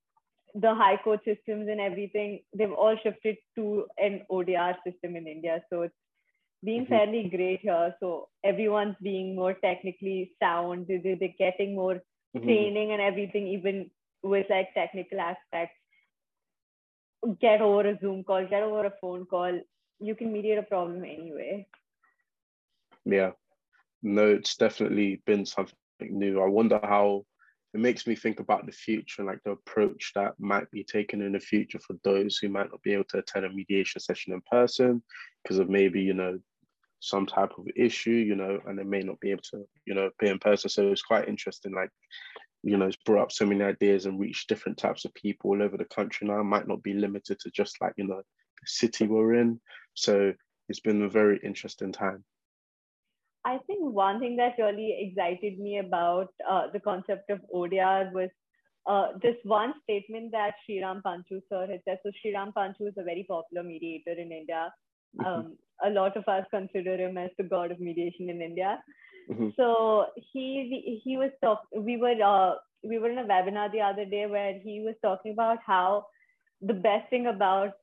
the 0.56 0.74
high 0.74 0.98
court 0.98 1.22
systems 1.26 1.68
and 1.70 1.80
everything, 1.80 2.42
they've 2.58 2.72
all 2.72 2.96
shifted 3.04 3.38
to 3.56 3.86
an 3.98 4.22
ODR 4.30 4.76
system 4.86 5.16
in 5.16 5.28
India. 5.28 5.64
So 5.70 5.84
it's 5.84 5.96
been 6.64 6.86
mm-hmm. 6.86 6.94
fairly 6.94 7.30
great 7.30 7.62
here. 7.62 7.96
So 8.00 8.30
everyone's 8.44 8.96
being 9.02 9.36
more 9.36 9.54
technically 9.54 10.34
sound. 10.42 10.88
They're, 10.88 11.16
they're 11.16 11.36
getting 11.38 11.76
more 11.76 11.96
mm-hmm. 12.36 12.46
training 12.46 12.92
and 12.92 13.02
everything, 13.02 13.48
even 13.48 13.92
with 14.24 14.48
like 14.50 14.74
technical 14.74 15.20
aspects 15.20 15.76
get 17.40 17.62
over 17.62 17.88
a 17.88 18.00
Zoom 18.00 18.24
call, 18.24 18.46
get 18.48 18.64
over 18.64 18.86
a 18.86 18.94
phone 19.00 19.26
call. 19.26 19.60
You 20.00 20.16
can 20.16 20.34
mediate 20.34 20.58
a 20.58 20.64
problem 20.64 21.04
anyway. 21.04 21.68
Yeah. 23.06 23.32
No, 24.04 24.28
it's 24.28 24.56
definitely 24.56 25.22
been 25.26 25.46
something 25.46 25.76
new. 26.02 26.42
I 26.42 26.48
wonder 26.48 26.80
how 26.84 27.26
it 27.74 27.80
makes 27.80 28.06
me 28.06 28.16
think 28.16 28.40
about 28.40 28.66
the 28.66 28.72
future 28.72 29.22
and 29.22 29.28
like 29.28 29.40
the 29.46 29.52
approach 29.52 30.12
that 30.16 30.34
might 30.40 30.70
be 30.72 30.84
taken 30.84 31.22
in 31.22 31.34
the 31.34 31.40
future 31.40 31.80
for 31.80 31.96
those 32.04 32.38
who 32.38 32.50
might 32.50 32.70
not 32.72 32.82
be 32.82 32.94
able 32.94 33.06
to 33.06 33.20
attend 33.20 33.46
a 33.46 33.50
mediation 33.50 34.02
session 34.02 34.34
in 34.34 34.42
person 34.42 35.02
because 35.44 35.60
of 35.60 35.70
maybe, 35.70 36.02
you 36.02 36.14
know, 36.14 36.40
some 37.00 37.26
type 37.26 37.52
of 37.58 37.66
issue, 37.76 38.12
you 38.12 38.36
know, 38.36 38.60
and 38.66 38.78
they 38.78 38.84
may 38.84 39.02
not 39.02 39.20
be 39.20 39.32
able 39.32 39.42
to, 39.52 39.66
you 39.86 39.94
know, 39.94 40.10
be 40.20 40.28
in 40.28 40.40
person. 40.40 40.70
So 40.70 40.92
it's 40.92 41.02
quite 41.02 41.30
interesting, 41.30 41.74
like 41.74 41.90
you 42.64 42.78
know, 42.78 42.86
it's 42.86 42.98
brought 43.06 43.24
up 43.24 43.32
so 43.32 43.46
many 43.46 43.64
ideas 43.64 44.06
and 44.06 44.20
reached 44.20 44.48
different 44.48 44.78
types 44.78 45.06
of 45.06 45.14
people 45.14 45.50
all 45.52 45.64
over 45.64 45.78
the 45.78 45.86
country 45.86 46.28
now. 46.28 46.40
It 46.40 46.44
might 46.44 46.68
not 46.68 46.84
be 46.84 46.94
limited 46.94 47.40
to 47.40 47.50
just 47.52 47.82
like, 47.82 47.94
you 47.98 48.08
know, 48.08 48.18
the 48.18 48.68
city 48.68 49.08
we're 49.08 49.36
in. 49.36 49.60
So 49.96 50.34
it's 50.70 50.80
been 50.80 51.02
a 51.02 51.10
very 51.10 51.40
interesting 51.44 51.92
time. 51.92 52.24
I 53.46 53.58
think 53.66 53.80
one 53.82 54.20
thing 54.20 54.36
that 54.38 54.56
really 54.60 54.96
excited 55.00 55.60
me 55.60 55.80
about 55.80 56.30
uh, 56.50 56.68
the 56.72 56.80
concept 56.80 57.30
of 57.30 57.40
ODR 57.54 58.12
was 58.14 58.30
uh, 58.88 59.18
this 59.22 59.36
one 59.44 59.74
statement 59.84 60.32
that 60.32 60.54
Sriram 60.68 61.02
Panchu 61.02 61.42
sir 61.50 61.68
had 61.70 61.82
said. 61.86 62.00
So 62.04 62.12
Sriram 62.24 62.54
Panchu 62.54 62.88
is 62.88 62.94
a 62.98 63.04
very 63.04 63.26
popular 63.28 63.64
mediator 63.64 64.12
in 64.12 64.32
India. 64.32 64.74
Mm-hmm. 65.20 65.26
Um, 65.26 65.58
a 65.84 65.90
lot 65.90 66.16
of 66.18 66.28
us 66.28 66.46
consider 66.52 66.96
him 66.96 67.18
as 67.18 67.32
the 67.38 67.44
god 67.44 67.72
of 67.72 67.80
mediation 67.80 68.30
in 68.30 68.42
India. 68.42 68.82
Mm-hmm. 69.30 69.50
So 69.58 70.08
he 70.16 71.02
he 71.04 71.18
was 71.18 71.32
talk. 71.42 71.62
We 71.76 71.98
were 71.98 72.16
uh, 72.24 72.56
we 72.84 72.98
were 73.00 73.10
in 73.10 73.20
a 73.20 73.24
webinar 73.24 73.72
the 73.72 73.82
other 73.82 74.06
day 74.06 74.26
where 74.26 74.60
he 74.60 74.82
was 74.82 74.96
talking 75.02 75.34
about 75.34 75.60
how 75.66 76.06
the 76.62 76.74
best 76.74 77.10
thing 77.10 77.28
about 77.28 77.74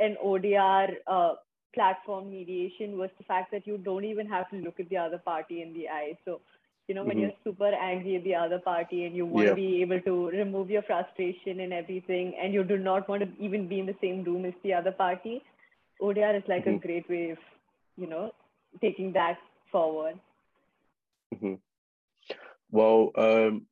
an 0.00 0.16
ODR 0.24 0.94
uh, 1.06 1.34
platform 1.74 2.30
mediation 2.30 2.98
was 2.98 3.10
the 3.18 3.24
fact 3.24 3.50
that 3.52 3.66
you 3.66 3.78
don't 3.78 4.04
even 4.04 4.26
have 4.28 4.48
to 4.50 4.56
look 4.56 4.80
at 4.80 4.88
the 4.88 4.96
other 4.96 5.18
party 5.18 5.62
in 5.62 5.72
the 5.72 5.88
eye. 5.88 6.18
So 6.24 6.40
you 6.88 6.94
know 6.94 7.04
when 7.04 7.16
mm-hmm. 7.16 7.20
you're 7.20 7.44
super 7.44 7.72
angry 7.72 8.16
at 8.16 8.24
the 8.24 8.34
other 8.34 8.58
party 8.58 9.04
and 9.04 9.16
you 9.16 9.24
want 9.24 9.46
yeah. 9.46 9.50
to 9.50 9.56
be 9.56 9.82
able 9.82 10.00
to 10.00 10.28
remove 10.30 10.70
your 10.70 10.82
frustration 10.82 11.60
and 11.60 11.72
everything, 11.72 12.34
and 12.42 12.52
you 12.52 12.64
do 12.64 12.78
not 12.78 13.08
want 13.08 13.22
to 13.22 13.44
even 13.44 13.68
be 13.68 13.80
in 13.80 13.86
the 13.86 13.96
same 14.00 14.24
room 14.24 14.44
as 14.44 14.54
the 14.62 14.74
other 14.74 14.92
party. 14.92 15.42
ODR 16.00 16.36
is 16.36 16.48
like 16.48 16.64
mm-hmm. 16.64 16.76
a 16.76 16.86
great 16.86 17.08
way 17.08 17.30
of 17.30 17.38
you 17.96 18.06
know 18.06 18.32
taking 18.80 19.12
that 19.12 19.38
forward. 19.70 20.18
Mm-hmm. 21.34 21.54
Well, 22.70 23.10
um, 23.16 23.66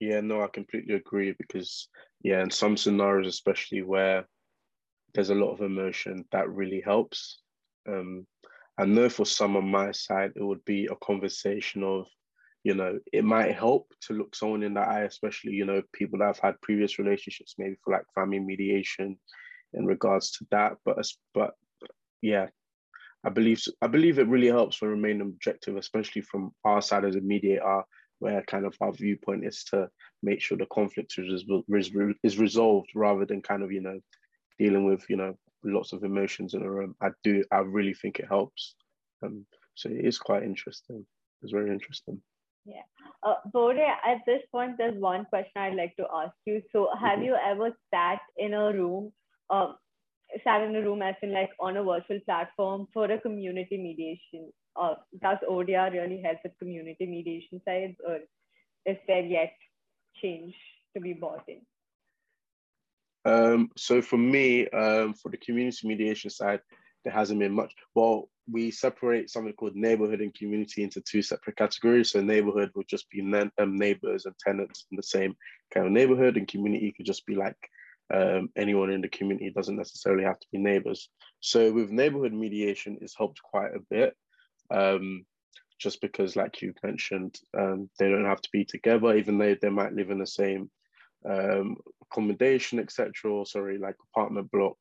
yeah, 0.00 0.20
no, 0.20 0.42
I 0.42 0.48
completely 0.48 0.94
agree 0.94 1.34
because, 1.38 1.88
yeah, 2.22 2.42
in 2.42 2.50
some 2.50 2.76
scenarios, 2.76 3.26
especially 3.26 3.82
where 3.82 4.26
there's 5.16 5.30
a 5.30 5.34
lot 5.34 5.52
of 5.52 5.60
emotion, 5.60 6.24
that 6.32 6.48
really 6.50 6.80
helps. 6.80 7.40
Um, 7.88 8.26
I 8.78 8.84
know 8.84 9.08
for 9.08 9.24
some 9.24 9.56
on 9.56 9.68
my 9.68 9.92
side, 9.92 10.32
it 10.36 10.42
would 10.42 10.64
be 10.64 10.86
a 10.86 11.04
conversation 11.04 11.82
of, 11.82 12.06
you 12.62 12.74
know, 12.74 12.98
it 13.12 13.24
might 13.24 13.54
help 13.54 13.92
to 14.02 14.12
look 14.12 14.34
someone 14.36 14.62
in 14.62 14.74
the 14.74 14.80
eye, 14.80 15.02
especially, 15.02 15.52
you 15.52 15.64
know, 15.64 15.82
people 15.92 16.18
that 16.18 16.26
have 16.26 16.38
had 16.38 16.60
previous 16.60 16.98
relationships, 16.98 17.54
maybe 17.58 17.76
for 17.82 17.92
like 17.92 18.04
family 18.14 18.38
mediation 18.38 19.16
in 19.72 19.86
regards 19.86 20.32
to 20.32 20.46
that. 20.50 20.74
But, 20.84 20.98
but 21.32 21.54
yeah, 22.20 22.48
I 23.24 23.30
believe 23.30 23.62
I 23.82 23.86
believe 23.86 24.18
it 24.18 24.28
really 24.28 24.48
helps 24.48 24.76
for 24.76 24.88
remaining 24.88 25.22
objective, 25.22 25.76
especially 25.76 26.22
from 26.22 26.52
our 26.64 26.82
side 26.82 27.04
as 27.04 27.16
a 27.16 27.20
mediator, 27.20 27.82
where 28.18 28.42
kind 28.42 28.66
of 28.66 28.76
our 28.80 28.92
viewpoint 28.92 29.44
is 29.46 29.64
to 29.64 29.88
make 30.22 30.40
sure 30.40 30.56
the 30.58 30.66
conflict 30.66 31.14
is, 31.18 31.44
is 32.22 32.38
resolved 32.38 32.90
rather 32.94 33.24
than 33.24 33.42
kind 33.42 33.62
of 33.62 33.72
you 33.72 33.80
know 33.80 33.98
dealing 34.58 34.84
with 34.84 35.04
you 35.08 35.16
know 35.16 35.36
lots 35.64 35.92
of 35.92 36.04
emotions 36.04 36.54
in 36.54 36.62
a 36.62 36.70
room. 36.70 36.94
I 37.00 37.08
do 37.22 37.44
I 37.52 37.58
really 37.58 37.94
think 37.94 38.18
it 38.18 38.28
helps. 38.28 38.74
Um, 39.22 39.46
so 39.74 39.88
it 39.88 40.04
is 40.04 40.18
quite 40.18 40.42
interesting. 40.42 41.06
It's 41.42 41.52
very 41.52 41.70
interesting. 41.70 42.20
Yeah. 42.64 42.82
Uh, 43.22 43.34
Bode, 43.52 43.78
at 43.78 44.18
this 44.26 44.42
point, 44.50 44.76
there's 44.78 45.00
one 45.00 45.24
question 45.26 45.52
I'd 45.56 45.74
like 45.74 45.96
to 45.96 46.06
ask 46.12 46.34
you. 46.44 46.62
So, 46.72 46.88
have 47.00 47.18
mm-hmm. 47.18 47.22
you 47.22 47.36
ever 47.36 47.70
sat 47.92 48.20
in 48.36 48.54
a 48.54 48.72
room 48.72 49.12
uh, 49.50 49.72
sat 50.44 50.62
in 50.62 50.74
a 50.74 50.82
room 50.82 51.02
as 51.02 51.14
in 51.22 51.32
like 51.32 51.50
on 51.60 51.76
a 51.76 51.84
virtual 51.84 52.20
platform 52.24 52.86
for 52.92 53.04
a 53.04 53.20
community 53.20 53.76
mediation? 53.76 54.52
Uh, 54.74 54.94
does 55.22 55.38
ODR 55.48 55.92
really 55.92 56.20
help 56.22 56.38
with 56.44 56.58
community 56.58 57.06
mediation 57.06 57.60
sides 57.64 57.96
or 58.06 58.18
is 58.84 58.96
there 59.06 59.22
yet 59.22 59.54
change 60.22 60.54
to 60.94 61.00
be 61.00 61.14
brought 61.14 61.44
in? 61.48 61.60
Um, 63.26 63.70
so 63.76 64.00
for 64.00 64.16
me, 64.16 64.68
um, 64.68 65.12
for 65.14 65.30
the 65.30 65.36
community 65.36 65.86
mediation 65.88 66.30
side, 66.30 66.60
there 67.04 67.12
hasn't 67.12 67.40
been 67.40 67.52
much. 67.52 67.72
Well, 67.94 68.28
we 68.50 68.70
separate 68.70 69.30
something 69.30 69.52
called 69.54 69.74
neighborhood 69.74 70.20
and 70.20 70.32
community 70.32 70.84
into 70.84 71.00
two 71.00 71.22
separate 71.22 71.56
categories. 71.56 72.12
So 72.12 72.20
neighborhood 72.20 72.70
would 72.76 72.86
just 72.88 73.10
be 73.10 73.20
um, 73.20 73.76
neighbors 73.76 74.26
and 74.26 74.34
tenants 74.38 74.86
in 74.90 74.96
the 74.96 75.02
same 75.02 75.36
kind 75.74 75.86
of 75.86 75.92
neighborhood, 75.92 76.36
and 76.36 76.46
community 76.46 76.94
could 76.96 77.06
just 77.06 77.26
be 77.26 77.34
like 77.34 77.56
um, 78.14 78.48
anyone 78.56 78.90
in 78.90 79.00
the 79.00 79.08
community 79.08 79.48
It 79.48 79.54
doesn't 79.54 79.76
necessarily 79.76 80.22
have 80.22 80.38
to 80.38 80.46
be 80.52 80.58
neighbors. 80.58 81.08
So 81.40 81.72
with 81.72 81.90
neighborhood 81.90 82.32
mediation, 82.32 82.98
it's 83.00 83.16
helped 83.16 83.42
quite 83.42 83.74
a 83.74 83.80
bit. 83.90 84.14
Um, 84.70 85.26
just 85.78 86.00
because, 86.00 86.36
like 86.36 86.62
you 86.62 86.72
mentioned, 86.82 87.38
um, 87.58 87.90
they 87.98 88.08
don't 88.08 88.24
have 88.24 88.40
to 88.40 88.48
be 88.52 88.64
together, 88.64 89.14
even 89.16 89.36
though 89.36 89.56
they 89.60 89.68
might 89.68 89.92
live 89.92 90.10
in 90.10 90.18
the 90.18 90.26
same 90.26 90.70
um, 91.28 91.76
accommodation, 92.02 92.78
etc. 92.78 93.12
Or 93.30 93.46
sorry, 93.46 93.78
like 93.78 93.96
apartment 94.12 94.50
block. 94.50 94.76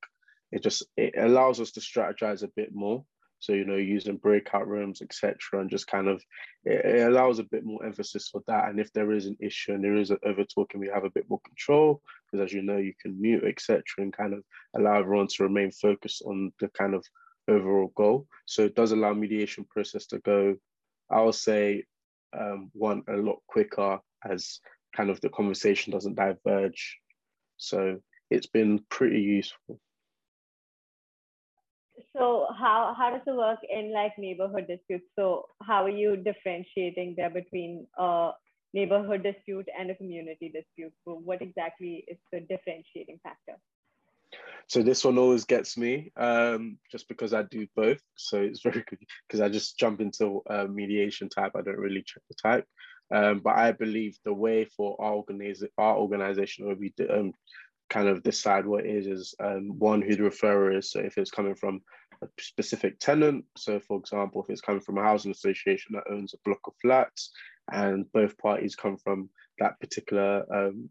It 0.51 0.63
just 0.63 0.83
it 0.95 1.13
allows 1.17 1.59
us 1.59 1.71
to 1.71 1.79
strategize 1.79 2.43
a 2.43 2.51
bit 2.55 2.73
more. 2.73 3.03
So, 3.39 3.53
you 3.53 3.65
know, 3.65 3.75
using 3.75 4.17
breakout 4.17 4.67
rooms, 4.67 5.01
etc., 5.01 5.37
and 5.53 5.69
just 5.69 5.87
kind 5.87 6.07
of 6.07 6.23
it, 6.63 6.85
it, 6.85 7.07
allows 7.07 7.37
a 7.39 7.43
bit 7.43 7.63
more 7.63 7.85
emphasis 7.85 8.29
for 8.29 8.41
that. 8.47 8.69
And 8.69 8.79
if 8.79 8.91
there 8.93 9.11
is 9.11 9.25
an 9.25 9.37
issue 9.39 9.73
and 9.73 9.83
there 9.83 9.95
is 9.95 10.09
an 10.09 10.17
over 10.25 10.43
talking, 10.43 10.79
we 10.79 10.87
have 10.87 11.03
a 11.03 11.11
bit 11.11 11.29
more 11.29 11.41
control 11.45 12.01
because, 12.25 12.43
as 12.43 12.53
you 12.53 12.61
know, 12.61 12.77
you 12.77 12.93
can 12.99 13.19
mute, 13.21 13.43
etc., 13.43 13.83
and 13.97 14.13
kind 14.15 14.33
of 14.33 14.43
allow 14.75 14.99
everyone 14.99 15.27
to 15.27 15.43
remain 15.43 15.71
focused 15.71 16.23
on 16.25 16.51
the 16.59 16.69
kind 16.69 16.95
of 16.95 17.05
overall 17.47 17.91
goal. 17.95 18.25
So 18.45 18.63
it 18.63 18.75
does 18.75 18.91
allow 18.91 19.13
mediation 19.13 19.65
process 19.65 20.05
to 20.07 20.19
go, 20.19 20.55
I'll 21.11 21.33
say, 21.33 21.83
um, 22.37 22.71
one 22.73 23.03
a 23.07 23.13
lot 23.13 23.39
quicker 23.47 23.99
as 24.29 24.59
kind 24.95 25.09
of 25.09 25.19
the 25.21 25.29
conversation 25.29 25.91
doesn't 25.91 26.15
diverge. 26.15 26.97
So 27.57 27.99
it's 28.29 28.47
been 28.47 28.79
pretty 28.89 29.21
useful. 29.21 29.79
so 32.15 32.47
how 32.57 32.93
how 32.97 33.09
does 33.11 33.21
it 33.27 33.35
work 33.35 33.59
in 33.69 33.93
like 33.93 34.17
neighborhood 34.17 34.67
disputes? 34.67 35.05
So 35.17 35.45
how 35.61 35.83
are 35.85 35.89
you 35.89 36.17
differentiating 36.17 37.15
there 37.17 37.29
between 37.29 37.87
a 37.97 38.31
neighborhood 38.73 39.23
dispute 39.23 39.67
and 39.77 39.91
a 39.91 39.95
community 39.95 40.51
dispute? 40.53 40.93
So 41.03 41.21
what 41.23 41.41
exactly 41.41 42.05
is 42.07 42.17
the 42.31 42.39
differentiating 42.41 43.19
factor? 43.23 43.57
So 44.67 44.81
this 44.81 45.05
one 45.05 45.17
always 45.17 45.45
gets 45.45 45.77
me, 45.77 46.11
um, 46.17 46.79
just 46.91 47.07
because 47.07 47.33
I 47.33 47.43
do 47.43 47.67
both. 47.75 48.01
So 48.15 48.41
it's 48.41 48.61
very 48.61 48.83
good 48.89 48.99
because 49.27 49.41
I 49.41 49.49
just 49.49 49.77
jump 49.77 50.01
into 50.01 50.41
a 50.49 50.67
mediation 50.67 51.29
type. 51.29 51.51
I 51.55 51.61
don't 51.61 51.77
really 51.77 52.03
check 52.05 52.23
the 52.29 52.35
type. 52.35 52.65
Um, 53.13 53.39
but 53.39 53.55
I 53.55 53.71
believe 53.71 54.17
the 54.24 54.33
way 54.33 54.65
for 54.65 54.95
our, 55.00 55.13
organiz- 55.13 55.67
our 55.77 55.97
organization 55.97 56.65
where 56.65 56.75
we 56.75 56.93
um, 57.09 57.33
kind 57.89 58.07
of 58.07 58.24
decide 58.24 58.65
what 58.65 58.85
it 58.85 58.95
is 58.95 59.07
is 59.07 59.35
um, 59.43 59.77
one 59.77 60.01
who 60.01 60.15
the 60.15 60.24
referrer 60.24 60.77
is. 60.77 60.91
So 60.91 61.00
if 61.00 61.17
it's 61.17 61.31
coming 61.31 61.55
from 61.55 61.81
a 62.21 62.27
specific 62.39 63.00
tenant, 63.00 63.45
so 63.57 63.79
for 63.79 64.00
example, 64.00 64.41
if 64.43 64.50
it's 64.50 64.62
coming 64.62 64.81
from 64.81 64.97
a 64.97 65.03
housing 65.03 65.31
association 65.31 65.93
that 65.93 66.12
owns 66.12 66.33
a 66.33 66.38
block 66.45 66.62
of 66.67 66.74
flats, 66.81 67.31
and 67.71 68.12
both 68.12 68.38
parties 68.38 68.75
come 68.75 68.97
from 68.97 69.29
that 69.59 69.79
particular 69.79 70.45
um, 70.53 70.89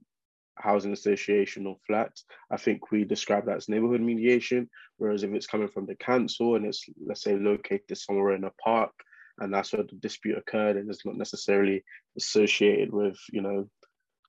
housing 0.57 0.93
association 0.93 1.67
or 1.67 1.77
flat, 1.87 2.13
I 2.51 2.57
think 2.57 2.91
we 2.91 3.05
describe 3.05 3.47
that 3.47 3.57
as 3.57 3.69
neighborhood 3.69 4.01
mediation. 4.01 4.69
Whereas 4.97 5.23
if 5.25 5.33
it's 5.33 5.47
coming 5.47 5.69
from 5.69 5.87
the 5.87 5.97
council 5.97 6.55
and 6.55 6.65
it's 6.65 6.85
let's 7.05 7.23
say 7.23 7.37
located 7.37 7.97
somewhere 7.97 8.35
in 8.35 8.45
a 8.45 8.51
park 8.63 8.93
and 9.39 9.53
that's 9.53 9.73
where 9.73 9.83
the 9.83 9.97
dispute 9.97 10.39
occurred 10.39 10.77
and 10.77 10.89
it's 10.89 11.05
not 11.05 11.17
necessarily 11.17 11.83
associated 12.17 12.93
with 12.93 13.19
you 13.33 13.43
know 13.43 13.69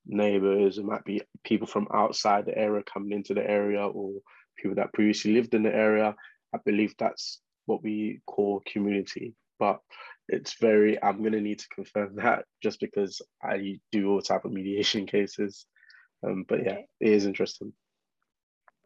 neighbors. 0.06 0.78
It 0.78 0.86
might 0.86 1.04
be 1.04 1.22
people 1.44 1.68
from 1.68 1.88
outside 1.94 2.46
the 2.46 2.58
area 2.58 2.84
coming 2.84 3.12
into 3.12 3.34
the 3.34 3.48
area 3.48 3.86
or 3.86 4.14
people 4.58 4.76
that 4.76 4.94
previously 4.94 5.34
lived 5.34 5.54
in 5.54 5.64
the 5.64 5.74
area. 5.74 6.16
I 6.54 6.60
believe 6.64 6.96
that's 6.98 7.40
what 7.66 7.84
we 7.84 8.22
call 8.28 8.62
community 8.66 9.36
but 9.60 9.80
it's 10.28 10.56
very 10.60 11.02
i'm 11.04 11.20
going 11.20 11.34
to 11.34 11.42
need 11.42 11.60
to 11.60 11.68
confirm 11.70 12.16
that 12.16 12.46
just 12.62 12.80
because 12.80 13.22
i 13.44 13.80
do 13.92 14.10
all 14.10 14.22
type 14.22 14.46
of 14.46 14.52
mediation 14.52 15.06
cases. 15.16 15.66
Um, 16.26 16.46
but 16.48 16.64
yeah 16.64 16.80
it 17.00 17.12
is 17.12 17.26
interesting 17.26 17.74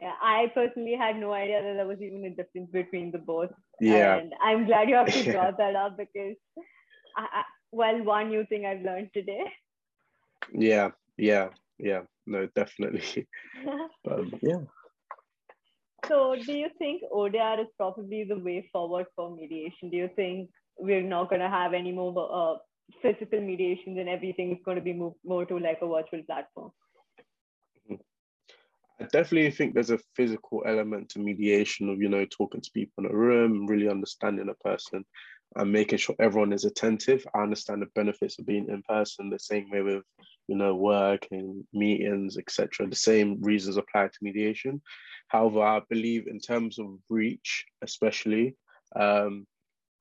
yeah, 0.02 0.14
I 0.22 0.52
personally 0.54 0.96
had 0.96 1.18
no 1.18 1.34
idea 1.34 1.62
that 1.62 1.74
there 1.74 1.88
was 1.88 2.02
even 2.02 2.24
a 2.26 2.30
difference 2.30 2.72
between 2.72 3.12
the 3.12 3.18
both. 3.18 3.52
Yeah. 3.82 4.18
And 4.18 4.34
I'm 4.42 4.66
glad 4.66 4.90
you 4.90 4.96
actually 4.96 5.32
brought 5.32 5.58
that 5.58 5.76
up 5.76 5.98
because, 5.98 6.36
I, 7.18 7.22
I, 7.22 7.44
well, 7.72 8.04
one 8.04 8.30
new 8.30 8.46
thing 8.46 8.66
I've 8.66 8.82
learned 8.82 9.10
today. 9.14 9.44
Yeah, 10.54 10.92
yeah, 11.18 11.50
yeah. 11.78 12.02
No, 12.26 12.48
definitely. 12.56 13.28
um, 14.10 14.34
yeah. 14.42 14.62
So, 16.08 16.36
do 16.46 16.54
you 16.54 16.70
think 16.78 17.04
ODR 17.14 17.60
is 17.60 17.68
probably 17.76 18.24
the 18.24 18.40
way 18.40 18.70
forward 18.72 19.08
for 19.16 19.36
mediation? 19.36 19.90
Do 19.90 19.98
you 19.98 20.10
think 20.16 20.50
we're 20.78 21.04
not 21.04 21.30
going 21.30 21.42
to 21.42 21.50
have 21.50 21.74
any 21.74 21.92
more 21.92 22.14
uh, 22.32 22.58
physical 23.02 23.42
mediations 23.42 23.98
and 24.00 24.08
everything 24.08 24.54
is 24.54 24.60
going 24.64 24.78
to 24.78 24.84
be 24.84 24.94
moved 24.94 25.18
more 25.26 25.46
to 25.46 25.60
like 25.60 25.80
a 25.82 25.88
virtual 25.88 26.24
platform? 26.24 26.72
I 29.02 29.06
definitely 29.06 29.52
think 29.52 29.74
there's 29.74 29.92
a 29.92 30.00
physical 30.16 30.64
element 30.66 31.10
to 31.10 31.20
mediation 31.20 31.90
of, 31.90 32.02
you 32.02 32.10
know, 32.10 32.26
talking 32.26 32.60
to 32.60 32.72
people 32.72 33.06
in 33.06 33.12
a 33.12 33.16
room, 33.16 33.66
really 33.66 33.88
understanding 33.88 34.50
a 34.50 34.54
person 34.56 35.06
and 35.56 35.72
making 35.72 35.98
sure 35.98 36.16
everyone 36.20 36.52
is 36.52 36.66
attentive. 36.66 37.26
I 37.34 37.40
understand 37.40 37.82
the 37.82 37.88
benefits 37.96 38.38
of 38.40 38.46
being 38.46 38.68
in 38.68 38.84
person 38.84 39.30
the 39.30 39.40
same 39.40 39.70
way 39.70 39.82
with, 39.82 40.04
you 40.48 40.56
know, 40.56 40.76
work 40.76 41.28
and 41.32 41.64
meetings, 41.74 42.38
etc. 42.38 42.88
The 42.88 42.96
same 42.96 43.42
reasons 43.42 43.78
apply 43.78 44.08
to 44.08 44.20
mediation. 44.22 44.82
However, 45.30 45.62
I 45.62 45.82
believe 45.90 46.28
in 46.28 46.40
terms 46.40 46.78
of 46.78 46.88
reach, 47.10 47.66
especially, 47.82 48.56
um, 48.96 49.48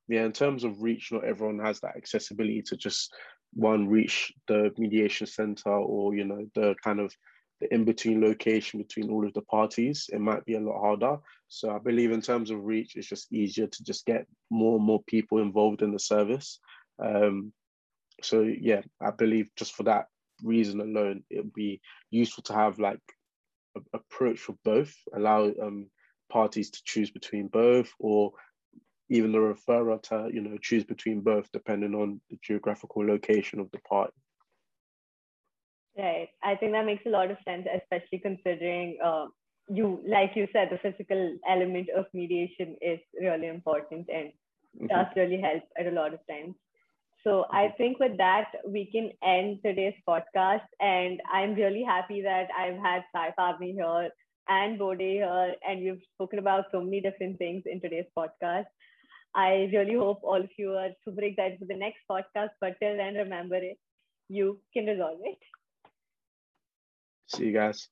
yeah, 0.09 0.25
in 0.25 0.33
terms 0.33 0.64
of 0.64 0.83
reach, 0.83 1.12
not 1.12 1.25
everyone 1.25 1.61
has 1.61 1.81
that 1.81 1.97
accessibility 1.97 2.62
to 2.62 2.76
just 2.76 3.14
one 3.52 3.88
reach 3.88 4.33
the 4.49 4.73
mediation 4.76 5.26
center 5.26 5.71
or, 5.71 6.14
you 6.14 6.25
know, 6.25 6.47
the 6.55 6.75
kind 6.83 7.00
of 7.00 7.14
the 7.61 7.73
in 7.73 7.85
between 7.85 8.21
location 8.21 8.81
between 8.81 9.11
all 9.11 9.27
of 9.27 9.35
the 9.35 9.42
parties, 9.42 10.09
it 10.12 10.21
might 10.21 10.44
be 10.44 10.55
a 10.55 10.61
lot 10.61 10.81
harder. 10.81 11.18
So 11.49 11.71
I 11.71 11.79
believe 11.79 12.12
in 12.12 12.21
terms 12.21 12.51
of 12.51 12.64
reach, 12.64 12.97
it's 12.97 13.09
just 13.09 13.33
easier 13.33 13.66
to 13.66 13.85
just 13.85 14.07
get 14.07 14.27
more 14.51 14.77
and 14.77 14.85
more 14.85 15.03
people 15.07 15.38
involved 15.38 15.83
in 15.83 15.92
the 15.92 15.99
service. 15.99 16.61
Um, 17.03 17.53
so 18.23 18.42
yeah, 18.42 18.83
I 19.01 19.11
believe 19.11 19.49
just 19.57 19.75
for 19.75 19.85
that 19.85 20.07
reason 20.42 20.81
alone, 20.81 21.25
it 21.31 21.38
would 21.38 21.55
be 21.55 21.81
useful 22.11 22.42
to 22.44 22.55
have 22.55 22.79
like 22.79 23.01
a 23.77 23.81
approach 23.94 24.38
for 24.38 24.57
both, 24.64 24.94
allow 25.14 25.47
um, 25.62 25.88
parties 26.31 26.71
to 26.71 26.81
choose 26.85 27.11
between 27.11 27.49
both, 27.49 27.90
or 27.99 28.33
even 29.11 29.33
the 29.33 29.38
referrer 29.38 30.03
to 30.03 30.29
you 30.33 30.40
know 30.40 30.59
choose 30.59 30.85
between 30.85 31.21
both 31.21 31.51
depending 31.53 31.94
on 31.94 32.21
the 32.31 32.38
geographical 32.42 33.07
location 33.07 33.61
of 33.61 33.71
the 33.73 33.79
party. 33.81 34.12
Right. 35.99 36.29
I 36.45 36.55
think 36.55 36.73
that 36.73 36.87
makes 36.87 37.05
a 37.07 37.11
lot 37.11 37.31
of 37.31 37.39
sense, 37.45 37.67
especially 37.75 38.21
considering 38.21 38.99
uh, 39.05 39.27
you, 39.69 40.01
like 40.07 40.31
you 40.37 40.47
said, 40.53 40.69
the 40.71 40.79
physical 40.79 41.37
element 41.49 41.89
of 41.91 42.07
mediation 42.15 42.77
is 42.81 43.01
really 43.21 43.49
important 43.49 44.07
and 44.09 44.29
mm-hmm. 44.77 44.87
does 44.87 45.07
really 45.17 45.41
help 45.41 45.65
at 45.77 45.89
a 45.89 45.91
lot 45.91 46.15
of 46.15 46.21
times. 46.31 46.55
So 47.25 47.47
I 47.51 47.65
mm-hmm. 47.65 47.77
think 47.77 47.99
with 47.99 48.17
that, 48.19 48.47
we 48.65 48.87
can 48.87 49.11
end 49.25 49.59
today's 49.65 49.95
podcast. 50.09 50.69
And 50.81 51.21
I'm 51.33 51.55
really 51.55 51.83
happy 51.83 52.23
that 52.23 52.47
I've 52.57 52.79
had 52.79 53.03
Sai 53.13 53.35
Pavni 53.37 53.73
here 53.75 54.11
and 54.49 54.79
Bode 54.79 55.01
here, 55.01 55.55
and 55.69 55.83
we've 55.83 56.01
spoken 56.15 56.39
about 56.39 56.67
so 56.73 56.81
many 56.81 57.01
different 57.01 57.39
things 57.39 57.65
in 57.67 57.81
today's 57.81 58.07
podcast. 58.17 58.65
I 59.35 59.69
really 59.75 59.95
hope 59.95 60.21
all 60.23 60.41
of 60.41 60.49
you 60.57 60.73
are 60.73 60.89
super 61.05 61.23
excited 61.23 61.59
for 61.59 61.67
the 61.67 61.77
next 61.77 61.99
podcast. 62.11 62.51
But 62.61 62.77
till 62.81 62.97
then, 62.97 63.15
remember 63.15 63.57
it, 63.57 63.79
you 64.29 64.61
can 64.73 64.87
resolve 64.87 65.19
it. 65.23 65.39
See 67.29 67.47
you 67.47 67.53
guys. 67.53 67.88